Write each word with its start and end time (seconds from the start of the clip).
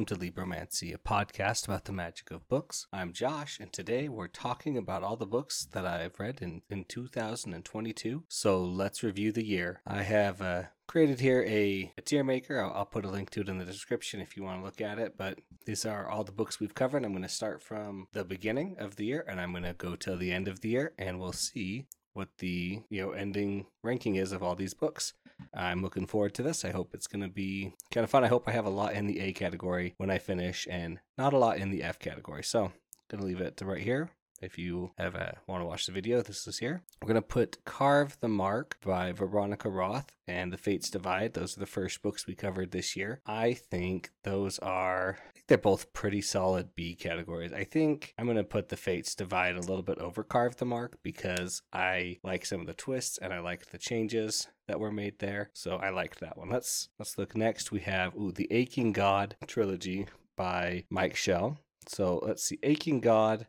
welcome 0.00 0.18
to 0.18 0.32
Libromancy, 0.32 0.94
a 0.94 0.98
podcast 0.98 1.66
about 1.66 1.84
the 1.84 1.92
magic 1.92 2.30
of 2.30 2.48
books. 2.48 2.86
I'm 2.90 3.12
Josh, 3.12 3.60
and 3.60 3.70
today 3.70 4.08
we're 4.08 4.28
talking 4.28 4.78
about 4.78 5.02
all 5.02 5.16
the 5.16 5.26
books 5.26 5.66
that 5.72 5.84
I've 5.84 6.18
read 6.18 6.40
in, 6.40 6.62
in 6.70 6.84
2022. 6.84 8.24
So 8.26 8.64
let's 8.64 9.02
review 9.02 9.30
the 9.30 9.44
year. 9.44 9.82
I 9.86 10.00
have 10.00 10.40
uh, 10.40 10.62
created 10.88 11.20
here 11.20 11.44
a, 11.46 11.92
a 11.98 12.00
tier 12.00 12.24
maker. 12.24 12.62
I'll, 12.62 12.72
I'll 12.72 12.86
put 12.86 13.04
a 13.04 13.10
link 13.10 13.28
to 13.30 13.42
it 13.42 13.50
in 13.50 13.58
the 13.58 13.66
description 13.66 14.22
if 14.22 14.38
you 14.38 14.42
want 14.42 14.60
to 14.60 14.64
look 14.64 14.80
at 14.80 14.98
it. 14.98 15.18
But 15.18 15.40
these 15.66 15.84
are 15.84 16.08
all 16.08 16.24
the 16.24 16.32
books 16.32 16.58
we've 16.58 16.74
covered. 16.74 17.04
I'm 17.04 17.12
going 17.12 17.22
to 17.22 17.28
start 17.28 17.62
from 17.62 18.06
the 18.14 18.24
beginning 18.24 18.76
of 18.78 18.96
the 18.96 19.04
year, 19.04 19.22
and 19.28 19.38
I'm 19.38 19.50
going 19.50 19.64
to 19.64 19.74
go 19.74 19.96
till 19.96 20.16
the 20.16 20.32
end 20.32 20.48
of 20.48 20.62
the 20.62 20.70
year, 20.70 20.94
and 20.98 21.20
we'll 21.20 21.34
see 21.34 21.88
what 22.14 22.38
the 22.38 22.80
you 22.88 23.02
know 23.02 23.10
ending 23.10 23.66
ranking 23.82 24.16
is 24.16 24.32
of 24.32 24.42
all 24.42 24.54
these 24.54 24.72
books. 24.72 25.12
I'm 25.54 25.82
looking 25.82 26.06
forward 26.06 26.34
to 26.34 26.42
this. 26.42 26.64
I 26.64 26.70
hope 26.70 26.94
it's 26.94 27.06
going 27.06 27.22
to 27.22 27.28
be 27.28 27.72
kind 27.92 28.04
of 28.04 28.10
fun. 28.10 28.24
I 28.24 28.28
hope 28.28 28.48
I 28.48 28.52
have 28.52 28.66
a 28.66 28.70
lot 28.70 28.94
in 28.94 29.06
the 29.06 29.20
A 29.20 29.32
category 29.32 29.94
when 29.96 30.10
I 30.10 30.18
finish 30.18 30.66
and 30.70 31.00
not 31.18 31.32
a 31.32 31.38
lot 31.38 31.58
in 31.58 31.70
the 31.70 31.82
F 31.82 31.98
category. 31.98 32.42
So, 32.42 32.72
going 33.08 33.20
to 33.20 33.26
leave 33.26 33.40
it 33.40 33.60
right 33.62 33.82
here. 33.82 34.10
If 34.40 34.56
you 34.56 34.92
ever 34.98 35.18
uh, 35.18 35.32
want 35.46 35.60
to 35.60 35.66
watch 35.66 35.84
the 35.84 35.92
video, 35.92 36.22
this 36.22 36.46
is 36.46 36.58
here. 36.58 36.82
We're 37.00 37.08
going 37.08 37.16
to 37.16 37.22
put 37.22 37.62
Carve 37.66 38.16
the 38.20 38.28
Mark 38.28 38.78
by 38.82 39.12
Veronica 39.12 39.68
Roth 39.68 40.10
and 40.26 40.50
The 40.50 40.56
Fates 40.56 40.88
Divide. 40.88 41.34
Those 41.34 41.56
are 41.56 41.60
the 41.60 41.66
first 41.66 42.00
books 42.00 42.26
we 42.26 42.34
covered 42.34 42.70
this 42.70 42.96
year. 42.96 43.20
I 43.26 43.52
think 43.52 44.10
those 44.24 44.58
are, 44.60 45.18
I 45.28 45.32
think 45.32 45.46
they're 45.48 45.58
both 45.58 45.92
pretty 45.92 46.22
solid 46.22 46.74
B 46.74 46.94
categories. 46.94 47.52
I 47.52 47.64
think 47.64 48.14
I'm 48.16 48.24
going 48.24 48.38
to 48.38 48.44
put 48.44 48.70
The 48.70 48.78
Fates 48.78 49.14
Divide 49.14 49.56
a 49.56 49.60
little 49.60 49.82
bit 49.82 49.98
over 49.98 50.22
Carve 50.22 50.56
the 50.56 50.64
Mark 50.64 50.96
because 51.02 51.60
I 51.70 52.16
like 52.22 52.46
some 52.46 52.62
of 52.62 52.66
the 52.66 52.72
twists 52.72 53.18
and 53.18 53.34
I 53.34 53.40
like 53.40 53.66
the 53.66 53.78
changes 53.78 54.48
that 54.68 54.80
were 54.80 54.92
made 54.92 55.18
there. 55.18 55.50
So 55.52 55.76
I 55.76 55.90
liked 55.90 56.20
that 56.20 56.38
one. 56.38 56.48
Let's 56.48 56.88
let's 56.98 57.18
look 57.18 57.36
next. 57.36 57.72
We 57.72 57.80
have 57.80 58.16
ooh, 58.16 58.32
the 58.32 58.48
Aching 58.50 58.94
God 58.94 59.36
trilogy 59.46 60.06
by 60.34 60.84
Mike 60.88 61.14
Shel. 61.14 61.58
So 61.86 62.22
let's 62.24 62.42
see. 62.42 62.58
Aching 62.62 63.00
God. 63.00 63.46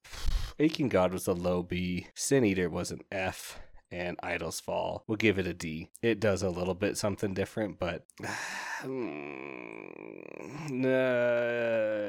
Aching 0.59 0.89
God 0.89 1.13
was 1.13 1.27
a 1.27 1.33
low 1.33 1.63
B. 1.63 2.07
Sin 2.13 2.43
Eater 2.45 2.69
was 2.69 2.91
an 2.91 3.01
F. 3.11 3.59
And 3.93 4.17
Idols 4.23 4.61
Fall. 4.61 5.03
We'll 5.05 5.17
give 5.17 5.37
it 5.37 5.45
a 5.45 5.53
D. 5.53 5.89
It 6.01 6.21
does 6.21 6.43
a 6.43 6.49
little 6.49 6.75
bit 6.75 6.95
something 6.95 7.33
different, 7.33 7.77
but 7.77 8.05
uh, 8.23 8.85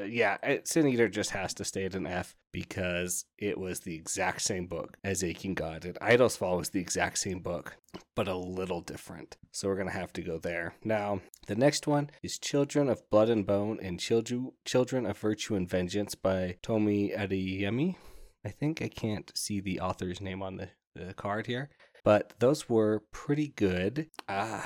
yeah, 0.06 0.36
Sin 0.62 0.86
Eater 0.86 1.08
just 1.08 1.30
has 1.30 1.52
to 1.54 1.64
stay 1.64 1.84
at 1.86 1.96
an 1.96 2.06
F 2.06 2.36
because 2.52 3.24
it 3.36 3.58
was 3.58 3.80
the 3.80 3.96
exact 3.96 4.42
same 4.42 4.68
book 4.68 4.96
as 5.02 5.24
Aching 5.24 5.54
God. 5.54 5.84
And 5.84 5.98
Idols 6.00 6.36
Fall 6.36 6.58
was 6.58 6.70
the 6.70 6.80
exact 6.80 7.18
same 7.18 7.40
book, 7.40 7.76
but 8.14 8.28
a 8.28 8.36
little 8.36 8.80
different. 8.80 9.36
So 9.50 9.66
we're 9.66 9.74
to 9.82 9.90
have 9.90 10.12
to 10.12 10.22
go 10.22 10.38
there. 10.38 10.74
Now, 10.84 11.20
the 11.48 11.56
next 11.56 11.88
one 11.88 12.10
is 12.22 12.38
Children 12.38 12.88
of 12.88 13.10
Blood 13.10 13.28
and 13.28 13.44
Bone 13.44 13.80
and 13.82 13.98
Children 13.98 15.06
of 15.06 15.18
Virtue 15.18 15.56
and 15.56 15.68
Vengeance 15.68 16.14
by 16.14 16.58
Tomi 16.62 17.10
Adeyemi. 17.10 17.96
I 18.44 18.50
think 18.50 18.82
I 18.82 18.88
can't 18.88 19.30
see 19.36 19.60
the 19.60 19.80
author's 19.80 20.20
name 20.20 20.42
on 20.42 20.56
the, 20.56 20.68
the 20.94 21.14
card 21.14 21.46
here, 21.46 21.70
but 22.04 22.32
those 22.38 22.68
were 22.68 23.04
pretty 23.12 23.48
good. 23.48 24.08
Uh, 24.28 24.62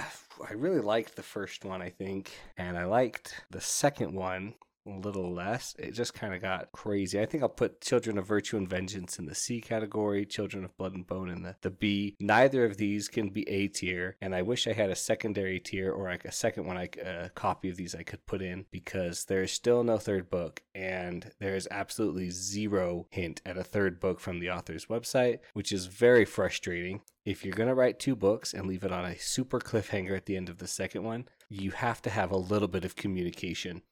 I 0.48 0.52
really 0.54 0.80
liked 0.80 1.16
the 1.16 1.22
first 1.22 1.64
one, 1.64 1.82
I 1.82 1.90
think, 1.90 2.32
and 2.56 2.76
I 2.76 2.84
liked 2.84 3.44
the 3.50 3.60
second 3.60 4.14
one 4.14 4.54
a 4.86 4.98
little 4.98 5.32
less. 5.32 5.74
It 5.78 5.92
just 5.92 6.14
kind 6.14 6.34
of 6.34 6.40
got 6.40 6.72
crazy. 6.72 7.20
I 7.20 7.26
think 7.26 7.42
I'll 7.42 7.48
put 7.48 7.80
Children 7.80 8.18
of 8.18 8.26
Virtue 8.26 8.56
and 8.56 8.68
Vengeance 8.68 9.18
in 9.18 9.26
the 9.26 9.34
C 9.34 9.60
category, 9.60 10.24
Children 10.24 10.64
of 10.64 10.76
Blood 10.76 10.94
and 10.94 11.06
Bone 11.06 11.28
in 11.30 11.42
the, 11.42 11.56
the 11.62 11.70
B. 11.70 12.16
Neither 12.20 12.64
of 12.64 12.76
these 12.76 13.08
can 13.08 13.30
be 13.30 13.48
A 13.48 13.68
tier, 13.68 14.16
and 14.20 14.34
I 14.34 14.42
wish 14.42 14.66
I 14.66 14.72
had 14.72 14.90
a 14.90 14.96
secondary 14.96 15.60
tier 15.60 15.92
or 15.92 16.04
like 16.04 16.24
a 16.24 16.32
second 16.32 16.66
one, 16.66 16.76
like 16.76 16.96
a 16.96 17.30
copy 17.34 17.68
of 17.68 17.76
these 17.76 17.94
I 17.94 18.02
could 18.02 18.24
put 18.26 18.42
in 18.42 18.66
because 18.70 19.24
there's 19.24 19.52
still 19.52 19.82
no 19.82 19.98
third 19.98 20.30
book, 20.30 20.62
and 20.74 21.30
there's 21.40 21.68
absolutely 21.70 22.30
zero 22.30 23.06
hint 23.10 23.42
at 23.44 23.58
a 23.58 23.64
third 23.64 24.00
book 24.00 24.20
from 24.20 24.40
the 24.40 24.50
author's 24.50 24.86
website, 24.86 25.40
which 25.52 25.72
is 25.72 25.86
very 25.86 26.24
frustrating. 26.24 27.00
If 27.24 27.44
you're 27.44 27.54
going 27.54 27.68
to 27.68 27.74
write 27.74 27.98
two 27.98 28.14
books 28.14 28.54
and 28.54 28.66
leave 28.66 28.84
it 28.84 28.92
on 28.92 29.04
a 29.04 29.18
super 29.18 29.58
cliffhanger 29.58 30.16
at 30.16 30.26
the 30.26 30.36
end 30.36 30.48
of 30.48 30.58
the 30.58 30.68
second 30.68 31.02
one, 31.02 31.26
you 31.48 31.72
have 31.72 32.00
to 32.02 32.10
have 32.10 32.30
a 32.30 32.36
little 32.36 32.68
bit 32.68 32.84
of 32.84 32.94
communication 32.94 33.82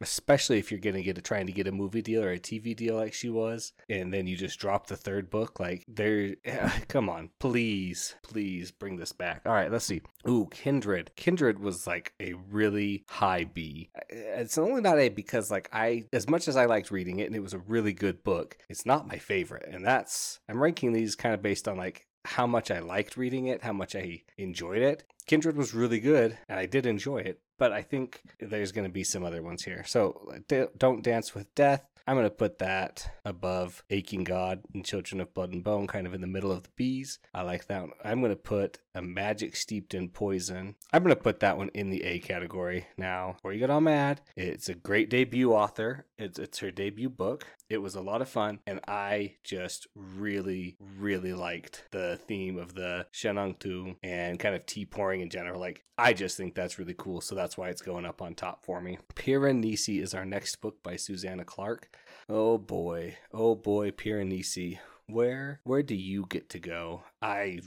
especially 0.00 0.58
if 0.58 0.70
you're 0.70 0.80
going 0.80 0.96
to 0.96 1.02
get 1.02 1.18
a, 1.18 1.22
trying 1.22 1.46
to 1.46 1.52
get 1.52 1.66
a 1.66 1.72
movie 1.72 2.02
deal 2.02 2.22
or 2.22 2.32
a 2.32 2.38
TV 2.38 2.74
deal 2.74 2.96
like 2.96 3.14
she 3.14 3.28
was, 3.28 3.72
and 3.88 4.12
then 4.12 4.26
you 4.26 4.36
just 4.36 4.58
drop 4.58 4.86
the 4.86 4.96
third 4.96 5.30
book. 5.30 5.60
Like, 5.60 5.84
there, 5.88 6.34
come 6.88 7.08
on, 7.08 7.30
please, 7.38 8.14
please 8.22 8.70
bring 8.70 8.96
this 8.96 9.12
back. 9.12 9.42
All 9.46 9.52
right, 9.52 9.70
let's 9.70 9.84
see. 9.84 10.02
Ooh, 10.28 10.48
Kindred. 10.50 11.10
Kindred 11.16 11.58
was 11.58 11.86
like 11.86 12.12
a 12.20 12.34
really 12.34 13.04
high 13.08 13.44
B. 13.44 13.90
Uh, 13.96 14.00
it's 14.10 14.58
only 14.58 14.80
not 14.80 14.98
A 14.98 15.08
because, 15.08 15.50
like, 15.50 15.68
I, 15.72 16.04
as 16.12 16.28
much 16.28 16.48
as 16.48 16.56
I 16.56 16.66
liked 16.66 16.90
reading 16.90 17.20
it 17.20 17.26
and 17.26 17.36
it 17.36 17.42
was 17.42 17.54
a 17.54 17.58
really 17.58 17.92
good 17.92 18.24
book, 18.24 18.56
it's 18.68 18.86
not 18.86 19.08
my 19.08 19.18
favorite. 19.18 19.68
And 19.70 19.84
that's, 19.84 20.40
I'm 20.48 20.62
ranking 20.62 20.92
these 20.92 21.14
kind 21.14 21.34
of 21.34 21.42
based 21.42 21.68
on 21.68 21.76
like 21.76 22.06
how 22.24 22.46
much 22.46 22.70
I 22.70 22.78
liked 22.78 23.16
reading 23.16 23.46
it, 23.46 23.62
how 23.62 23.72
much 23.72 23.94
I 23.94 24.22
enjoyed 24.38 24.82
it. 24.82 25.04
Kindred 25.26 25.56
was 25.56 25.74
really 25.74 26.00
good, 26.00 26.38
and 26.48 26.58
I 26.58 26.66
did 26.66 26.86
enjoy 26.86 27.18
it, 27.18 27.40
but 27.58 27.72
I 27.72 27.82
think 27.82 28.20
there's 28.40 28.72
going 28.72 28.86
to 28.86 28.92
be 28.92 29.04
some 29.04 29.24
other 29.24 29.42
ones 29.42 29.64
here. 29.64 29.84
So, 29.86 30.34
Don't 30.76 31.02
Dance 31.02 31.34
with 31.34 31.54
Death. 31.54 31.84
I'm 32.06 32.16
going 32.16 32.26
to 32.26 32.30
put 32.30 32.58
that 32.58 33.10
above 33.24 33.82
Aching 33.88 34.24
God 34.24 34.60
and 34.74 34.84
Children 34.84 35.22
of 35.22 35.32
Blood 35.32 35.54
and 35.54 35.64
Bone, 35.64 35.86
kind 35.86 36.06
of 36.06 36.12
in 36.12 36.20
the 36.20 36.26
middle 36.26 36.52
of 36.52 36.64
the 36.64 36.68
bees. 36.76 37.18
I 37.32 37.40
like 37.40 37.66
that 37.68 37.80
one. 37.80 37.92
I'm 38.04 38.20
going 38.20 38.30
to 38.30 38.36
put 38.36 38.78
A 38.94 39.00
Magic 39.00 39.56
Steeped 39.56 39.94
in 39.94 40.10
Poison. 40.10 40.74
I'm 40.92 41.02
going 41.02 41.16
to 41.16 41.22
put 41.22 41.40
that 41.40 41.56
one 41.56 41.70
in 41.72 41.88
the 41.88 42.02
A 42.04 42.18
category. 42.18 42.86
Now, 42.98 43.32
before 43.32 43.54
you 43.54 43.58
get 43.60 43.70
all 43.70 43.80
mad, 43.80 44.20
it's 44.36 44.68
a 44.68 44.74
great 44.74 45.08
debut 45.08 45.54
author. 45.54 46.04
It's, 46.18 46.38
it's 46.38 46.58
her 46.58 46.70
debut 46.70 47.08
book. 47.08 47.46
It 47.70 47.78
was 47.78 47.94
a 47.94 48.02
lot 48.02 48.20
of 48.20 48.28
fun, 48.28 48.58
and 48.66 48.80
I 48.86 49.36
just 49.42 49.86
really, 49.94 50.76
really 50.98 51.32
liked 51.32 51.84
the 51.90 52.18
theme 52.28 52.58
of 52.58 52.74
the 52.74 53.06
Shenantu 53.14 53.96
and 54.02 54.38
kind 54.38 54.54
of 54.54 54.66
tea 54.66 54.84
pouring 54.84 55.13
in 55.20 55.30
general. 55.30 55.60
Like, 55.60 55.84
I 55.98 56.12
just 56.12 56.36
think 56.36 56.54
that's 56.54 56.78
really 56.78 56.94
cool, 56.96 57.20
so 57.20 57.34
that's 57.34 57.56
why 57.56 57.68
it's 57.68 57.82
going 57.82 58.06
up 58.06 58.22
on 58.22 58.34
top 58.34 58.64
for 58.64 58.80
me. 58.80 58.98
Piranesi 59.14 60.02
is 60.02 60.14
our 60.14 60.24
next 60.24 60.56
book 60.60 60.82
by 60.82 60.96
Susanna 60.96 61.44
Clarke. 61.44 61.96
Oh 62.28 62.58
boy, 62.58 63.16
oh 63.32 63.54
boy, 63.54 63.90
Piranesi 63.90 64.78
where 65.06 65.60
where 65.64 65.82
do 65.82 65.94
you 65.94 66.24
get 66.28 66.48
to 66.50 66.58
go? 66.58 67.02
I 67.20 67.60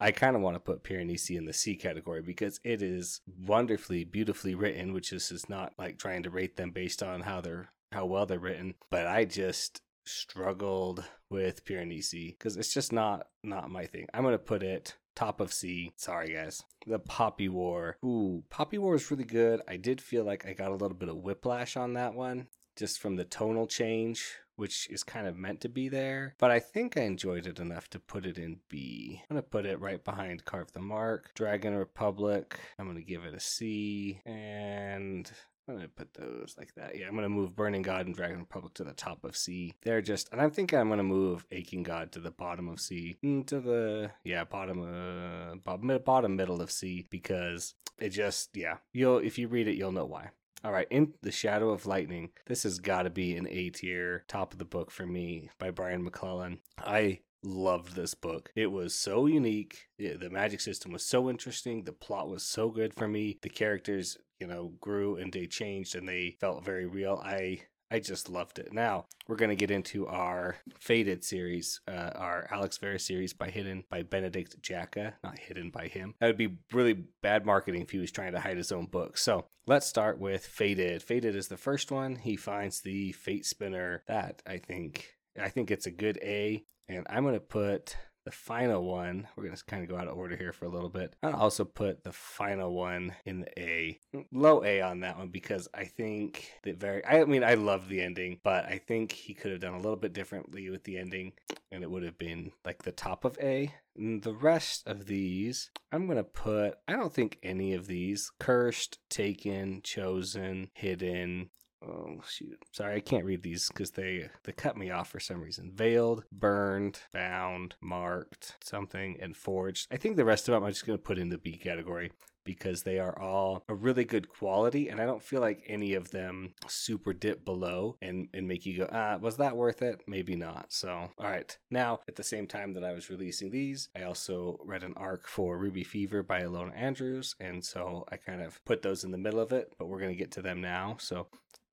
I 0.00 0.10
kind 0.10 0.36
of 0.36 0.42
want 0.42 0.56
to 0.56 0.60
put 0.60 0.84
Piranesi 0.84 1.36
in 1.36 1.46
the 1.46 1.52
C 1.52 1.76
category 1.76 2.22
because 2.22 2.60
it 2.64 2.82
is 2.82 3.20
wonderfully, 3.26 4.04
beautifully 4.04 4.54
written, 4.54 4.92
which 4.92 5.12
is, 5.12 5.30
is 5.30 5.48
not 5.48 5.72
like 5.78 5.98
trying 5.98 6.22
to 6.24 6.30
rate 6.30 6.56
them 6.56 6.70
based 6.70 7.02
on 7.02 7.22
how 7.22 7.40
they're 7.40 7.70
how 7.92 8.06
well 8.06 8.26
they're 8.26 8.38
written. 8.38 8.74
But 8.90 9.06
I 9.06 9.24
just 9.24 9.80
struggled 10.06 11.04
with 11.30 11.64
Piranesi 11.64 12.36
because 12.36 12.56
it's 12.56 12.74
just 12.74 12.92
not 12.92 13.28
not 13.42 13.70
my 13.70 13.86
thing. 13.86 14.06
I'm 14.12 14.24
gonna 14.24 14.38
put 14.38 14.62
it 14.62 14.96
top 15.14 15.40
of 15.40 15.52
C. 15.52 15.92
Sorry 15.96 16.34
guys. 16.34 16.62
The 16.86 16.98
Poppy 16.98 17.48
War. 17.48 17.96
Ooh, 18.04 18.44
Poppy 18.50 18.78
War 18.78 18.94
is 18.94 19.10
really 19.10 19.24
good. 19.24 19.60
I 19.68 19.76
did 19.76 20.00
feel 20.00 20.24
like 20.24 20.46
I 20.46 20.52
got 20.52 20.70
a 20.70 20.76
little 20.76 20.96
bit 20.96 21.08
of 21.08 21.16
whiplash 21.16 21.76
on 21.76 21.94
that 21.94 22.14
one 22.14 22.48
just 22.76 22.98
from 22.98 23.16
the 23.16 23.24
tonal 23.24 23.66
change 23.66 24.38
which 24.56 24.88
is 24.90 25.02
kind 25.02 25.26
of 25.26 25.36
meant 25.36 25.60
to 25.60 25.68
be 25.68 25.88
there. 25.88 26.34
But 26.38 26.50
I 26.50 26.60
think 26.60 26.96
I 26.96 27.02
enjoyed 27.02 27.46
it 27.46 27.58
enough 27.58 27.88
to 27.90 27.98
put 27.98 28.26
it 28.26 28.38
in 28.38 28.58
B. 28.68 29.20
I'm 29.22 29.34
going 29.34 29.42
to 29.42 29.48
put 29.48 29.66
it 29.66 29.80
right 29.80 30.02
behind 30.02 30.44
Carve 30.44 30.72
the 30.72 30.80
Mark, 30.80 31.32
Dragon 31.34 31.74
Republic. 31.74 32.58
I'm 32.78 32.86
going 32.86 32.96
to 32.96 33.02
give 33.02 33.24
it 33.24 33.34
a 33.34 33.40
C. 33.40 34.20
And 34.24 35.30
I'm 35.68 35.76
gonna 35.76 35.88
put 35.88 36.12
those 36.14 36.54
like 36.58 36.74
that. 36.74 36.98
Yeah, 36.98 37.06
I'm 37.08 37.14
gonna 37.14 37.28
move 37.28 37.56
Burning 37.56 37.82
God 37.82 38.06
and 38.06 38.14
Dragon 38.14 38.38
Republic 38.38 38.74
to 38.74 38.84
the 38.84 38.92
top 38.92 39.24
of 39.24 39.36
C. 39.36 39.74
They're 39.82 40.02
just, 40.02 40.30
and 40.30 40.40
I'm 40.40 40.50
thinking 40.50 40.78
I'm 40.78 40.88
gonna 40.90 41.02
move 41.02 41.46
Aching 41.50 41.82
God 41.82 42.12
to 42.12 42.20
the 42.20 42.30
bottom 42.30 42.68
of 42.68 42.80
C, 42.80 43.16
mm, 43.24 43.46
to 43.46 43.60
the 43.60 44.10
yeah 44.24 44.44
bottom 44.44 44.82
uh 44.82 45.54
bottom, 45.56 45.98
bottom 46.04 46.36
middle 46.36 46.60
of 46.60 46.70
C 46.70 47.06
because 47.08 47.74
it 47.98 48.10
just 48.10 48.56
yeah 48.56 48.76
you'll 48.92 49.18
if 49.18 49.38
you 49.38 49.48
read 49.48 49.68
it 49.68 49.76
you'll 49.76 49.92
know 49.92 50.04
why. 50.04 50.30
All 50.64 50.72
right, 50.72 50.88
In 50.90 51.12
the 51.20 51.30
Shadow 51.30 51.70
of 51.70 51.84
Lightning. 51.84 52.30
This 52.46 52.62
has 52.62 52.78
got 52.78 53.02
to 53.02 53.10
be 53.10 53.36
an 53.36 53.46
A 53.50 53.68
tier, 53.68 54.24
top 54.28 54.54
of 54.54 54.58
the 54.58 54.64
book 54.64 54.90
for 54.90 55.04
me 55.06 55.50
by 55.58 55.70
Brian 55.70 56.02
McClellan. 56.02 56.60
I 56.78 57.20
loved 57.44 57.94
this 57.94 58.14
book. 58.14 58.50
It 58.56 58.72
was 58.72 58.94
so 58.94 59.26
unique. 59.26 59.88
The 59.98 60.30
magic 60.30 60.60
system 60.60 60.92
was 60.92 61.04
so 61.04 61.28
interesting. 61.28 61.84
The 61.84 61.92
plot 61.92 62.28
was 62.28 62.42
so 62.42 62.70
good 62.70 62.94
for 62.94 63.06
me. 63.06 63.38
The 63.42 63.48
characters, 63.48 64.16
you 64.40 64.46
know, 64.46 64.72
grew 64.80 65.16
and 65.16 65.32
they 65.32 65.46
changed 65.46 65.94
and 65.94 66.08
they 66.08 66.36
felt 66.40 66.64
very 66.64 66.86
real. 66.86 67.22
I 67.24 67.62
I 67.90 68.00
just 68.00 68.28
loved 68.28 68.58
it. 68.58 68.72
Now 68.72 69.06
we're 69.28 69.36
going 69.36 69.50
to 69.50 69.56
get 69.56 69.70
into 69.70 70.08
our 70.08 70.56
Fated 70.80 71.22
series, 71.22 71.80
uh, 71.86 72.10
our 72.14 72.48
Alex 72.50 72.76
Verus 72.78 73.06
series 73.06 73.32
by 73.32 73.50
Hidden 73.50 73.84
by 73.88 74.02
Benedict 74.02 74.60
Jacka, 74.60 75.14
not 75.22 75.38
hidden 75.38 75.70
by 75.70 75.86
him. 75.86 76.14
That 76.18 76.26
would 76.26 76.36
be 76.36 76.56
really 76.72 77.04
bad 77.22 77.46
marketing 77.46 77.82
if 77.82 77.90
he 77.90 77.98
was 77.98 78.10
trying 78.10 78.32
to 78.32 78.40
hide 78.40 78.56
his 78.56 78.72
own 78.72 78.86
book. 78.86 79.16
So 79.16 79.46
let's 79.66 79.86
start 79.86 80.18
with 80.18 80.44
Fated. 80.44 81.02
Fated 81.02 81.36
is 81.36 81.48
the 81.48 81.56
first 81.56 81.92
one. 81.92 82.16
He 82.16 82.36
finds 82.36 82.80
the 82.80 83.12
Fate 83.12 83.46
Spinner. 83.46 84.02
That 84.08 84.42
I 84.46 84.56
think, 84.56 85.14
I 85.40 85.48
think 85.48 85.70
it's 85.70 85.86
a 85.86 85.90
good 85.90 86.18
A, 86.22 86.64
and 86.88 87.06
I'm 87.08 87.22
going 87.22 87.34
to 87.34 87.40
put 87.40 87.96
the 88.24 88.30
final 88.30 88.84
one, 88.84 89.28
we're 89.36 89.44
going 89.44 89.54
to 89.54 89.64
kind 89.64 89.82
of 89.82 89.88
go 89.88 89.96
out 89.96 90.08
of 90.08 90.16
order 90.16 90.34
here 90.34 90.52
for 90.52 90.64
a 90.64 90.70
little 90.70 90.88
bit. 90.88 91.14
I'll 91.22 91.34
also 91.34 91.64
put 91.64 92.04
the 92.04 92.12
final 92.12 92.72
one 92.72 93.14
in 93.26 93.40
the 93.40 93.60
A, 93.60 94.00
low 94.32 94.64
A 94.64 94.80
on 94.80 95.00
that 95.00 95.18
one 95.18 95.28
because 95.28 95.68
I 95.74 95.84
think 95.84 96.50
that 96.62 96.78
very, 96.78 97.04
I 97.04 97.24
mean, 97.24 97.44
I 97.44 97.54
love 97.54 97.88
the 97.88 98.00
ending, 98.00 98.40
but 98.42 98.64
I 98.64 98.78
think 98.78 99.12
he 99.12 99.34
could 99.34 99.52
have 99.52 99.60
done 99.60 99.74
a 99.74 99.80
little 99.80 99.96
bit 99.96 100.14
differently 100.14 100.70
with 100.70 100.84
the 100.84 100.96
ending 100.96 101.32
and 101.70 101.82
it 101.82 101.90
would 101.90 102.02
have 102.02 102.18
been 102.18 102.52
like 102.64 102.82
the 102.82 102.92
top 102.92 103.24
of 103.24 103.38
A. 103.42 103.74
And 103.96 104.22
the 104.22 104.34
rest 104.34 104.86
of 104.86 105.06
these, 105.06 105.70
I'm 105.92 106.06
going 106.06 106.16
to 106.16 106.24
put, 106.24 106.76
I 106.88 106.92
don't 106.92 107.12
think 107.12 107.38
any 107.42 107.74
of 107.74 107.86
these 107.86 108.32
cursed, 108.40 108.98
taken, 109.10 109.82
chosen, 109.82 110.70
hidden, 110.72 111.50
oh 111.86 112.20
shoot. 112.28 112.58
Sorry 112.72 112.96
i 112.96 113.00
can't 113.00 113.24
read 113.24 113.42
these 113.42 113.68
because 113.68 113.92
they 113.92 114.28
they 114.44 114.52
cut 114.52 114.76
me 114.76 114.90
off 114.90 115.08
for 115.10 115.20
some 115.20 115.40
reason. 115.40 115.72
Veiled 115.74 116.24
burned 116.32 117.00
bound 117.12 117.74
marked 117.80 118.56
something 118.62 119.16
and 119.20 119.36
forged. 119.36 119.88
I 119.90 119.96
think 119.96 120.16
the 120.16 120.24
rest 120.24 120.48
of 120.48 120.54
them 120.54 120.64
i'm 120.64 120.70
just 120.70 120.86
going 120.86 120.98
to 120.98 121.02
put 121.02 121.18
in 121.18 121.28
the 121.28 121.38
b 121.38 121.56
category 121.56 122.12
because 122.44 122.82
they 122.82 122.98
are 122.98 123.18
all 123.18 123.64
a 123.70 123.74
really 123.74 124.04
good 124.04 124.28
quality 124.28 124.90
and 124.90 125.00
i 125.00 125.06
don't 125.06 125.22
feel 125.22 125.40
like 125.40 125.62
any 125.66 125.94
of 125.94 126.10
them 126.10 126.52
super 126.66 127.14
dip 127.14 127.42
below 127.42 127.96
and 128.02 128.28
and 128.34 128.46
make 128.46 128.66
you 128.66 128.76
go 128.76 128.88
ah 128.92 129.16
was 129.16 129.38
that 129.38 129.56
worth 129.56 129.80
it? 129.80 130.02
Maybe 130.06 130.36
not. 130.36 130.66
So 130.68 131.10
all 131.18 131.26
right 131.26 131.56
now 131.70 132.00
at 132.06 132.16
the 132.16 132.22
same 132.22 132.46
time 132.46 132.74
that 132.74 132.84
i 132.84 132.92
was 132.92 133.10
releasing 133.10 133.50
these 133.50 133.88
i 133.96 134.02
also 134.02 134.58
read 134.64 134.82
an 134.82 134.94
arc 134.96 135.26
for 135.26 135.56
ruby 135.58 135.84
fever 135.84 136.22
by 136.22 136.42
ilona 136.42 136.76
andrews 136.76 137.34
and 137.40 137.64
so 137.64 138.04
i 138.10 138.16
kind 138.16 138.42
of 138.42 138.62
put 138.64 138.82
those 138.82 139.04
in 139.04 139.10
the 139.10 139.18
middle 139.18 139.40
of 139.40 139.52
it 139.52 139.72
but 139.78 139.86
we're 139.86 139.98
going 140.00 140.12
to 140.12 140.16
get 140.16 140.30
to 140.32 140.42
them 140.42 140.60
now. 140.60 140.96
So 141.00 141.28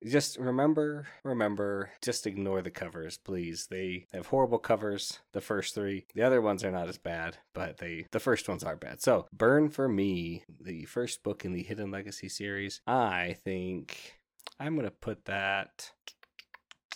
just 0.06 0.38
remember 0.38 1.06
remember 1.24 1.90
just 2.02 2.26
ignore 2.26 2.62
the 2.62 2.70
covers 2.70 3.18
please. 3.18 3.66
They 3.70 4.06
have 4.12 4.26
horrible 4.26 4.58
covers 4.58 5.20
the 5.32 5.40
first 5.40 5.74
three. 5.74 6.06
The 6.14 6.22
other 6.22 6.40
ones 6.40 6.64
are 6.64 6.70
not 6.72 6.88
as 6.88 6.98
bad 6.98 7.38
but 7.54 7.78
they 7.78 8.06
the 8.12 8.20
first 8.20 8.48
ones 8.48 8.64
are 8.64 8.76
bad. 8.76 9.00
So 9.02 9.26
burn 9.32 9.68
for 9.68 9.88
me 9.88 10.44
the 10.60 10.84
first 10.84 11.22
book 11.22 11.44
in 11.44 11.52
the 11.52 11.62
hidden 11.62 11.90
legacy 11.90 12.28
series 12.28 12.80
i 12.86 13.36
think 13.44 14.14
i'm 14.60 14.76
gonna 14.76 14.90
put 14.90 15.24
that 15.24 15.90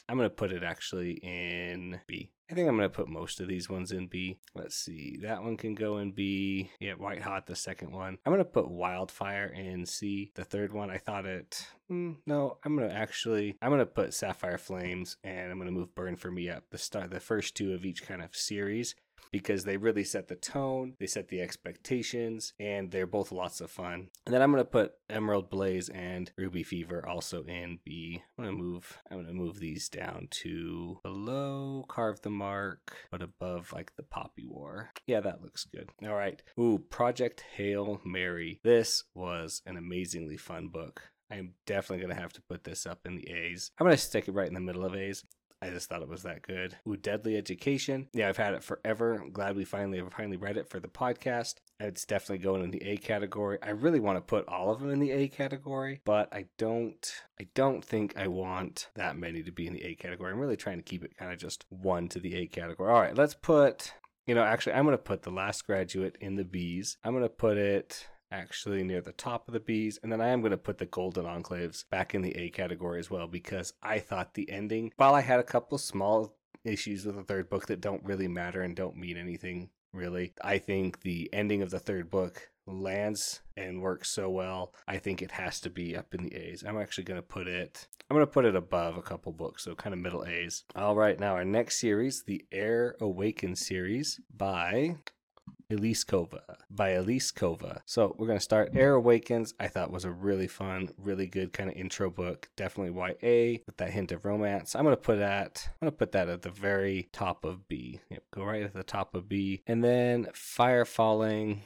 i'm 0.09 0.17
gonna 0.17 0.31
put 0.31 0.53
it 0.53 0.63
actually 0.63 1.13
in 1.23 2.01
b 2.07 2.31
I 2.49 2.55
think 2.55 2.69
I'm 2.69 2.77
going 2.77 2.89
to 2.89 2.95
put 2.95 3.09
most 3.09 3.41
of 3.41 3.49
these 3.49 3.69
ones 3.69 3.91
in 3.91 4.07
B. 4.07 4.39
Let's 4.55 4.77
see. 4.77 5.19
That 5.23 5.43
one 5.43 5.57
can 5.57 5.75
go 5.75 5.99
in 5.99 6.13
B. 6.13 6.71
Yeah, 6.79 6.93
White 6.93 7.23
Hot, 7.23 7.47
the 7.47 7.57
second 7.57 7.91
one. 7.91 8.19
I'm 8.25 8.33
going 8.33 8.39
to 8.39 8.45
put 8.45 8.71
Wildfire 8.71 9.47
in 9.47 9.85
C. 9.85 10.31
The 10.37 10.45
third 10.45 10.73
one, 10.73 10.89
I 10.89 10.99
thought 10.99 11.27
it. 11.27 11.67
Mm, 11.91 12.17
no, 12.25 12.59
I'm 12.65 12.77
going 12.77 12.89
to 12.89 12.95
actually. 12.95 13.57
I'm 13.61 13.71
going 13.71 13.81
to 13.81 13.87
put 13.87 14.15
Sapphire 14.15 14.59
Flames 14.59 15.17
and 15.25 15.51
I'm 15.51 15.59
going 15.59 15.67
to 15.67 15.77
move 15.77 15.95
Burn 15.97 16.15
for 16.15 16.31
Me 16.31 16.49
up. 16.49 16.63
The 16.71 16.79
start, 16.79 17.11
the 17.11 17.19
first 17.19 17.57
two 17.57 17.75
of 17.75 17.85
each 17.85 18.07
kind 18.07 18.23
of 18.23 18.35
series 18.37 18.95
because 19.31 19.65
they 19.65 19.77
really 19.77 20.05
set 20.05 20.29
the 20.29 20.37
tone, 20.37 20.95
they 20.99 21.07
set 21.07 21.29
the 21.29 21.41
expectations, 21.41 22.53
and 22.59 22.91
they're 22.91 23.07
both 23.07 23.33
lots 23.33 23.61
of 23.61 23.71
fun. 23.71 24.09
And 24.25 24.35
then 24.35 24.43
I'm 24.43 24.51
gonna 24.51 24.65
put 24.65 24.95
Emerald 25.09 25.51
Blaze 25.51 25.89
and 25.89 26.31
Ruby 26.37 26.63
Fever 26.63 27.07
also 27.07 27.45
in 27.45 27.79
B. 27.85 28.23
I'm 28.39 28.45
gonna 28.45 28.57
move 28.57 28.99
I'm 29.11 29.23
gonna 29.23 29.33
move 29.33 29.61
these 29.61 29.89
down 29.89 30.29
to 30.43 31.01
below 31.03 31.85
Carve 31.89 32.21
the 32.23 32.31
Mark, 32.31 32.97
but 33.11 33.23
above 33.23 33.73
like 33.73 33.95
the 33.97 34.03
Poppy 34.03 34.47
War. 34.47 34.91
Yeah, 35.07 35.21
that 35.21 35.43
looks 35.43 35.65
good. 35.65 35.91
All 36.03 36.15
right. 36.15 36.43
Ooh, 36.59 36.79
Project 36.79 37.45
Hail 37.57 38.01
Mary. 38.05 38.61
This 38.63 39.05
was 39.15 39.63
an 39.67 39.77
amazingly 39.77 40.37
fun 40.37 40.69
book. 40.69 41.03
I'm 41.31 41.55
definitely 41.67 42.05
going 42.05 42.15
to 42.15 42.23
have 42.23 42.33
to 42.35 42.43
put 42.43 42.65
this 42.65 42.87
up 42.87 43.01
in 43.05 43.17
the 43.17 43.29
A's. 43.29 43.73
I'm 43.79 43.87
going 43.87 43.97
to 43.97 44.03
stick 44.03 44.29
it 44.29 44.33
right 44.33 44.47
in 44.49 44.55
the 44.55 44.61
middle 44.61 44.85
of 44.85 44.95
A's. 44.95 45.25
I 45.63 45.71
just 45.71 45.89
thought 45.89 46.03
it 46.03 46.09
was 46.09 46.23
that 46.25 46.43
good. 46.43 46.77
Ooh, 46.87 46.97
Deadly 46.97 47.37
Education. 47.37 48.09
Yeah, 48.13 48.29
I've 48.29 48.37
had 48.37 48.55
it 48.55 48.63
forever. 48.63 49.15
I'm 49.15 49.31
glad 49.31 49.57
we 49.57 49.65
finally 49.65 50.03
finally 50.15 50.37
read 50.37 50.57
it 50.57 50.69
for 50.69 50.81
the 50.81 50.89
podcast. 50.89 51.55
It's 51.81 52.05
definitely 52.05 52.45
going 52.45 52.63
in 52.63 52.71
the 52.71 52.83
A 52.83 52.97
category. 52.99 53.59
I 53.63 53.71
really 53.71 54.01
want 54.01 54.17
to 54.17 54.21
put 54.21 54.47
all 54.49 54.71
of 54.71 54.81
them 54.81 54.91
in 54.91 54.99
the 54.99 55.13
A 55.13 55.29
category, 55.29 56.01
but 56.05 56.29
I 56.33 56.47
don't 56.59 57.11
I 57.41 57.47
don't 57.55 57.85
think 57.85 58.17
I 58.17 58.29
want 58.29 58.89
that 58.95 59.17
many 59.17 59.43
to 59.43 59.51
be 59.51 59.67
in 59.67 59.73
the 59.73 59.85
A 59.85 59.95
category. 59.95 60.33
I'm 60.33 60.39
really 60.39 60.57
trying 60.57 60.79
to 60.79 60.83
keep 60.83 61.05
it 61.05 61.17
kind 61.17 61.33
of 61.33 61.39
just 61.39 61.65
one 61.71 62.09
to 62.09 62.21
the 62.21 62.35
A 62.37 62.47
category. 62.47 62.91
All 62.91 63.01
right, 63.01 63.17
let's 63.17 63.35
put 63.35 63.95
you 64.27 64.35
know, 64.35 64.43
actually 64.43 64.75
I'm 64.75 64.85
going 64.85 64.97
to 64.97 65.03
put 65.03 65.23
The 65.23 65.31
Last 65.31 65.67
Graduate 65.67 66.17
in 66.21 66.37
the 66.37 66.45
B's. 66.45 66.99
I'm 67.05 67.13
going 67.13 67.23
to 67.23 67.29
put 67.29 67.57
it 67.57 68.09
actually 68.31 68.83
near 68.83 69.01
the 69.01 69.13
top 69.13 69.49
of 69.49 69.55
the 69.55 69.61
B's. 69.61 69.99
And 70.03 70.11
then 70.11 70.21
I 70.21 70.29
am 70.29 70.41
going 70.41 70.51
to 70.51 70.57
put 70.57 70.79
the 70.79 70.87
Golden 70.87 71.25
Enclaves 71.25 71.85
back 71.91 72.15
in 72.15 72.23
the 72.23 72.37
A 72.37 72.51
category 72.51 72.99
as 72.99 73.11
well 73.11 73.27
because 73.27 73.73
I 73.83 73.99
thought 73.99 74.35
the 74.35 74.51
ending, 74.51 74.93
while 74.97 75.15
I 75.15 75.21
had 75.21 75.41
a 75.41 75.45
couple 75.45 75.79
small 75.79 76.37
issues 76.65 77.07
with 77.07 77.17
the 77.17 77.23
third 77.23 77.49
book 77.49 77.67
that 77.67 77.81
don't 77.81 78.05
really 78.05 78.29
matter 78.29 78.63
and 78.63 78.75
don't 78.75 78.97
mean 78.97 79.17
anything 79.17 79.71
really, 79.93 80.35
I 80.43 80.59
think 80.59 81.01
the 81.03 81.31
ending 81.33 81.63
of 81.63 81.71
the 81.71 81.79
third 81.79 82.11
book 82.11 82.51
lands 82.67 83.41
and 83.57 83.81
works 83.81 84.11
so 84.11 84.29
well. 84.29 84.75
I 84.89 84.99
think 84.99 85.23
it 85.23 85.31
has 85.31 85.61
to 85.61 85.71
be 85.71 85.97
up 85.97 86.15
in 86.15 86.25
the 86.25 86.35
A's. 86.35 86.65
I'm 86.67 86.79
actually 86.79 87.05
going 87.05 87.19
to 87.19 87.23
put 87.23 87.47
it 87.47 87.87
I'm 88.09 88.15
going 88.15 88.27
to 88.27 88.33
put 88.33 88.45
it 88.45 88.55
above 88.55 88.97
a 88.97 89.03
couple 89.03 89.33
books, 89.33 89.65
so 89.65 89.75
kind 89.75 89.93
of 89.93 89.99
middle 89.99 90.25
A's. 90.25 90.63
All 90.77 90.95
right, 90.95 91.19
now 91.19 91.35
our 91.35 91.45
next 91.45 91.81
series, 91.81 92.23
the 92.23 92.45
Air 92.53 92.95
Awaken 93.01 93.57
series 93.57 94.21
by 94.37 94.97
Elise 95.71 96.05
Kova 96.05 96.43
by 96.71 96.91
Elise 96.91 97.33
Kova. 97.33 97.81
So 97.87 98.15
we're 98.19 98.27
gonna 98.27 98.41
start 98.41 98.73
Air 98.75 98.95
Awakens. 98.95 99.55
I 99.59 99.69
thought 99.69 99.91
was 99.91 100.05
a 100.05 100.11
really 100.11 100.47
fun, 100.47 100.91
really 100.97 101.27
good 101.27 101.53
kind 101.53 101.69
of 101.69 101.77
intro 101.77 102.11
book. 102.11 102.49
Definitely 102.57 102.93
YA 102.95 103.59
with 103.67 103.77
that 103.79 103.91
hint 103.91 104.13
of 104.13 104.25
romance. 104.25 104.77
I'm 104.77 104.85
gonna 104.85 104.97
put 104.97 105.19
that. 105.19 105.69
I'm 105.81 105.87
gonna 105.87 105.93
put 105.93 106.13
that 106.13 106.29
at 106.29 106.43
the 106.43 106.51
very 106.51 107.09
top 107.13 107.45
of 107.45 107.67
B. 107.69 108.01
Yep, 108.11 108.23
go 108.33 108.45
right 108.45 108.63
at 108.63 108.75
the 108.75 108.85
top 108.85 109.15
of 109.15 109.29
B, 109.29 109.63
and 109.67 109.83
then 109.83 110.29
Fire 110.35 110.85
Falling. 110.85 111.63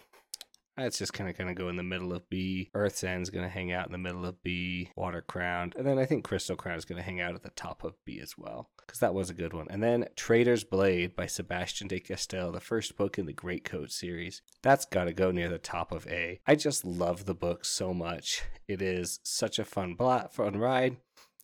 It's 0.82 0.98
just 0.98 1.12
kind 1.12 1.28
of 1.28 1.36
going 1.36 1.48
to 1.48 1.54
go 1.54 1.68
in 1.68 1.76
the 1.76 1.82
middle 1.82 2.12
of 2.12 2.28
B. 2.28 2.70
Earth's 2.74 3.04
End's 3.04 3.30
going 3.30 3.44
to 3.44 3.50
hang 3.50 3.72
out 3.72 3.86
in 3.86 3.92
the 3.92 3.98
middle 3.98 4.26
of 4.26 4.42
B. 4.42 4.90
Water 4.96 5.22
Crown. 5.22 5.72
And 5.76 5.86
then 5.86 5.98
I 5.98 6.06
think 6.06 6.24
Crystal 6.24 6.56
Crown 6.56 6.76
is 6.76 6.84
going 6.84 6.98
to 6.98 7.04
hang 7.04 7.20
out 7.20 7.34
at 7.34 7.42
the 7.42 7.50
top 7.50 7.84
of 7.84 7.94
B 8.04 8.20
as 8.20 8.36
well. 8.36 8.70
Because 8.78 9.00
that 9.00 9.14
was 9.14 9.30
a 9.30 9.34
good 9.34 9.52
one. 9.52 9.66
And 9.70 9.82
then 9.82 10.06
Traitor's 10.16 10.64
Blade 10.64 11.14
by 11.14 11.26
Sebastian 11.26 11.88
de 11.88 12.00
Castell, 12.00 12.52
the 12.52 12.60
first 12.60 12.96
book 12.96 13.18
in 13.18 13.26
the 13.26 13.32
Great 13.32 13.64
Coat 13.64 13.92
series. 13.92 14.42
That's 14.62 14.84
got 14.84 15.04
to 15.04 15.12
go 15.12 15.30
near 15.30 15.48
the 15.48 15.58
top 15.58 15.92
of 15.92 16.06
A. 16.08 16.40
I 16.46 16.56
just 16.56 16.84
love 16.84 17.24
the 17.24 17.34
book 17.34 17.64
so 17.64 17.94
much. 17.94 18.42
It 18.66 18.82
is 18.82 19.20
such 19.22 19.58
a 19.58 19.64
fun, 19.64 19.96
fun 19.96 20.56
ride. 20.56 20.96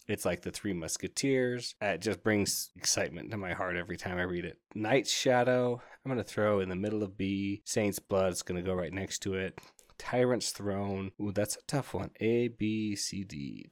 It's 0.08 0.24
like 0.24 0.42
the 0.42 0.52
Three 0.52 0.72
Musketeers. 0.72 1.74
It 1.80 2.00
just 2.00 2.22
brings 2.22 2.70
excitement 2.76 3.32
to 3.32 3.36
my 3.36 3.54
heart 3.54 3.76
every 3.76 3.96
time 3.96 4.18
I 4.18 4.22
read 4.22 4.44
it. 4.44 4.58
Knight's 4.72 5.10
Shadow, 5.10 5.82
I'm 6.06 6.12
going 6.12 6.24
to 6.24 6.32
throw 6.32 6.60
in 6.60 6.68
the 6.68 6.76
middle 6.76 7.02
of 7.02 7.18
B. 7.18 7.62
Saint's 7.64 7.98
Blood 7.98 8.32
is 8.32 8.42
going 8.42 8.62
to 8.62 8.64
go 8.64 8.76
right 8.76 8.92
next 8.92 9.18
to 9.22 9.34
it. 9.34 9.58
Tyrant's 9.98 10.50
Throne. 10.52 11.10
Ooh, 11.20 11.32
that's 11.32 11.56
a 11.56 11.66
tough 11.66 11.94
one. 11.94 12.12
A, 12.20 12.46
B, 12.46 12.94
C, 12.94 13.24
D. 13.24 13.66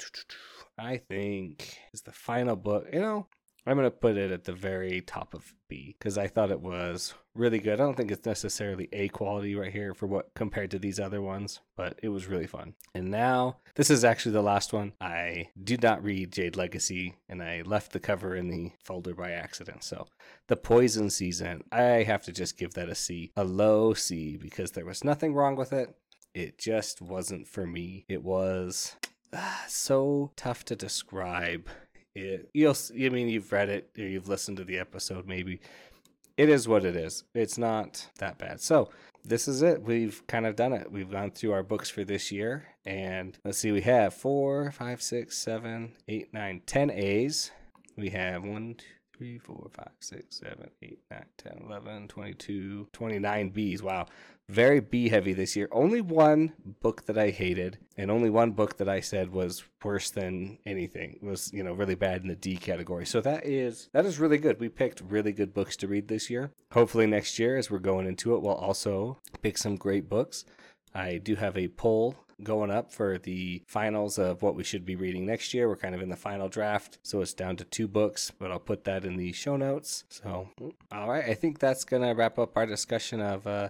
I 0.77 0.97
think 0.97 1.79
is 1.93 2.01
the 2.01 2.11
final 2.11 2.57
book. 2.57 2.87
You 2.93 3.01
know, 3.01 3.27
I'm 3.67 3.77
going 3.77 3.87
to 3.87 3.91
put 3.91 4.19
it 4.19 4.31
at 4.31 4.45
the 4.45 4.53
very 4.53 5.01
top 5.01 5.33
of 5.33 5.55
B 5.69 5.97
because 5.99 6.19
I 6.19 6.27
thought 6.27 6.51
it 6.51 6.61
was 6.61 7.15
really 7.35 7.59
good. 7.59 7.75
I 7.75 7.85
don't 7.85 7.97
think 7.97 8.11
it's 8.11 8.27
necessarily 8.27 8.89
A 8.93 9.09
quality 9.09 9.55
right 9.55 9.73
here 9.73 9.95
for 9.95 10.07
what 10.07 10.35
compared 10.35 10.71
to 10.73 10.79
these 10.79 11.01
other 11.01 11.23
ones, 11.23 11.61
but 11.75 11.99
it 12.03 12.11
was 12.11 12.27
really 12.27 12.47
fun. 12.47 12.75
And 12.95 13.11
now, 13.11 13.59
this 13.75 13.89
is 13.89 14.05
actually 14.05 14.33
the 14.33 14.43
last 14.43 14.75
one. 14.75 14.93
I 15.01 15.49
did 15.63 15.83
not 15.83 16.05
read 16.05 16.33
Jade 16.33 16.57
Legacy 16.57 17.15
and 17.29 17.43
I 17.43 17.63
left 17.63 17.93
the 17.93 18.01
cover 18.01 18.37
in 18.37 18.49
the 18.49 18.73
folder 18.83 19.15
by 19.15 19.31
accident. 19.31 19.83
So, 19.83 20.07
The 20.49 20.57
Poison 20.57 21.09
Season, 21.09 21.65
I 21.73 22.05
have 22.05 22.23
to 22.25 22.33
just 22.33 22.59
give 22.59 22.75
that 22.75 22.91
a 22.91 22.95
C, 22.95 23.33
a 23.35 23.45
low 23.45 23.95
C 23.95 24.37
because 24.37 24.73
there 24.73 24.85
was 24.85 25.03
nothing 25.03 25.33
wrong 25.33 25.57
with 25.57 25.73
it. 25.73 25.95
It 26.35 26.59
just 26.59 27.01
wasn't 27.01 27.49
for 27.49 27.67
me. 27.67 28.05
It 28.09 28.23
was 28.23 28.97
uh, 29.33 29.67
so 29.69 30.33
tough 30.37 30.65
to 30.67 30.77
describe 30.77 31.69
you'll. 32.15 32.77
I 32.95 33.09
mean, 33.09 33.29
you've 33.29 33.53
read 33.53 33.69
it 33.69 33.91
or 33.99 34.05
you've 34.05 34.29
listened 34.29 34.57
to 34.59 34.65
the 34.65 34.79
episode. 34.79 35.27
Maybe 35.27 35.61
it 36.37 36.49
is 36.49 36.67
what 36.67 36.85
it 36.85 36.97
is. 36.97 37.25
It's 37.35 37.59
not 37.59 38.09
that 38.19 38.39
bad. 38.39 38.61
So 38.61 38.91
this 39.25 39.49
is 39.49 39.63
it. 39.63 39.83
We've 39.83 40.25
kind 40.27 40.47
of 40.47 40.57
done 40.57 40.73
it. 40.73 40.91
We've 40.91 41.11
gone 41.11 41.31
through 41.31 41.53
our 41.53 41.63
books 41.63 41.91
for 41.91 42.05
this 42.05 42.33
year, 42.33 42.67
and 42.85 43.39
let's 43.45 43.59
see. 43.59 43.73
We 43.73 43.83
have 43.83 44.15
four, 44.15 44.71
five, 44.73 45.01
six, 45.03 45.39
seven, 45.39 45.93
eight, 46.09 46.33
nine, 46.33 46.63
ten 46.67 46.91
A's. 46.91 47.51
We 47.97 48.11
have 48.11 48.43
one, 48.43 48.75
two, 48.75 48.85
three, 49.17 49.39
four, 49.39 49.71
five, 49.73 49.93
six, 50.01 50.41
seven, 50.41 50.71
eight, 50.83 50.99
nine, 51.11 51.27
10, 51.39 51.63
11, 51.67 52.09
22, 52.09 52.89
29 52.93 53.49
B's. 53.51 53.83
Wow 53.83 54.07
very 54.49 54.81
B 54.81 55.09
heavy 55.09 55.33
this 55.33 55.57
year. 55.57 55.69
Only 55.73 56.01
one 56.01 56.53
book 56.81 57.07
that 57.07 57.19
I 57.19 57.31
hated, 57.31 57.79
and 57.97 58.11
only 58.11 58.31
one 58.31 58.53
book 58.53 58.77
that 58.77 58.89
I 58.89 59.01
said 59.01 59.33
was 59.33 59.65
worse 59.83 60.11
than 60.11 60.59
anything. 60.67 61.19
Was 61.23 61.53
you 61.53 61.63
know 61.63 61.73
really 61.73 61.95
bad 61.95 62.23
in 62.23 62.29
the 62.29 62.35
D 62.35 62.57
category. 62.57 63.07
So 63.07 63.21
that 63.23 63.47
is 63.47 63.89
that 63.93 64.07
is 64.07 64.19
really 64.19 64.39
good. 64.39 64.61
We 64.61 64.69
picked 64.69 65.01
really 65.01 65.33
good 65.33 65.55
books 65.55 65.77
to 65.77 65.89
read 65.89 66.09
this 66.09 66.31
year. 66.31 66.51
Hopefully 66.73 67.07
next 67.07 67.39
year, 67.39 67.57
as 67.57 67.71
we're 67.71 67.79
going 67.79 68.07
into 68.07 68.35
it, 68.35 68.43
we'll 68.43 68.55
also 68.55 69.19
pick 69.43 69.59
some 69.59 69.77
great 69.77 70.09
books. 70.09 70.45
I 70.95 71.19
do 71.19 71.35
have 71.37 71.59
a 71.59 71.69
poll 71.69 72.17
going 72.43 72.71
up 72.71 72.93
for 72.93 73.19
the 73.19 73.63
finals 73.67 74.19
of 74.19 74.43
what 74.43 74.55
we 74.55 74.65
should 74.65 74.85
be 74.85 74.97
reading 74.97 75.27
next 75.27 75.55
year. 75.55 75.69
We're 75.69 75.77
kind 75.77 75.95
of 75.95 76.03
in 76.03 76.09
the 76.09 76.17
final 76.17 76.49
draft, 76.49 76.99
so 77.03 77.21
it's 77.21 77.35
down 77.35 77.57
to 77.57 77.65
two 77.65 77.89
books, 77.89 78.31
but 78.31 78.51
I'll 78.51 78.59
put 78.59 78.85
that 78.85 79.05
in 79.05 79.17
the 79.17 79.33
show 79.33 79.57
notes. 79.57 80.05
So, 80.09 80.51
all 80.93 81.09
right, 81.09 81.25
I 81.25 81.35
think 81.35 81.59
that's 81.59 81.85
going 81.85 82.03
to 82.03 82.13
wrap 82.13 82.39
up 82.39 82.57
our 82.57 82.67
discussion 82.67 83.21
of 83.21 83.47
uh, 83.47 83.69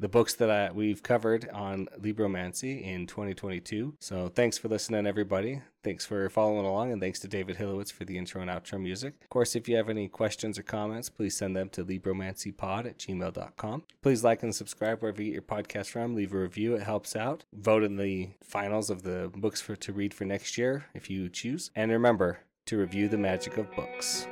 the 0.00 0.08
books 0.08 0.34
that 0.34 0.50
I, 0.50 0.70
we've 0.70 1.02
covered 1.02 1.48
on 1.50 1.88
Libromancy 2.00 2.82
in 2.82 3.06
2022. 3.06 3.94
So 3.98 4.28
thanks 4.28 4.56
for 4.56 4.68
listening, 4.68 5.06
everybody. 5.06 5.62
Thanks 5.82 6.06
for 6.06 6.28
following 6.28 6.66
along, 6.66 6.92
and 6.92 7.00
thanks 7.00 7.18
to 7.20 7.28
David 7.28 7.56
Hillowitz 7.56 7.92
for 7.92 8.04
the 8.04 8.18
intro 8.18 8.40
and 8.40 8.50
outro 8.50 8.80
music. 8.80 9.14
Of 9.22 9.30
course, 9.30 9.56
if 9.56 9.68
you 9.68 9.76
have 9.76 9.88
any 9.88 10.08
questions 10.08 10.58
or 10.58 10.62
comments, 10.62 11.08
please 11.08 11.36
send 11.36 11.56
them 11.56 11.68
to 11.70 11.84
libromancypod 11.84 12.86
at 12.86 12.98
gmail.com. 12.98 13.82
Please 14.02 14.22
like 14.22 14.42
and 14.42 14.54
subscribe 14.54 15.00
wherever 15.00 15.22
you 15.22 15.32
get 15.32 15.34
your 15.34 15.42
podcast 15.42 15.86
from. 15.86 16.14
Leave 16.14 16.34
a 16.34 16.38
review, 16.38 16.74
it 16.74 16.82
helps 16.82 17.16
out. 17.16 17.44
Vote 17.52 17.82
in 17.82 17.96
the 17.96 18.30
finals 18.42 18.90
of 18.90 19.02
the 19.02 19.30
books 19.34 19.60
for 19.60 19.76
to 19.76 19.92
read 19.92 20.14
for 20.14 20.24
next 20.24 20.58
year 20.58 20.86
if 20.94 21.10
you 21.10 21.28
choose. 21.28 21.70
And 21.74 21.90
remember 21.90 22.40
to 22.66 22.78
review 22.78 23.08
the 23.08 23.18
magic 23.18 23.56
of 23.56 23.74
books. 23.74 24.26